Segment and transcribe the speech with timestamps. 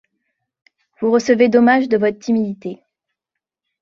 [0.99, 2.81] Vous recevez dommage de votre timidité.